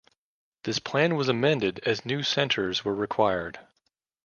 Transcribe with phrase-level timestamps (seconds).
[0.63, 3.59] This Plan was amended as new centres were required.